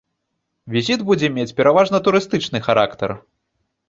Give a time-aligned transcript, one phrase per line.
[0.75, 3.15] Візіт будзе мець пераважна турыстычны характар.